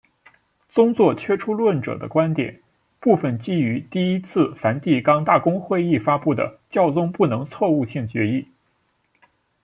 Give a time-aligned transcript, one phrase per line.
[0.67, 2.63] 宗座缺出论者的观点
[2.99, 8.47] 部分基于第一次梵蒂冈大公会议发布的教宗不能错误性决议。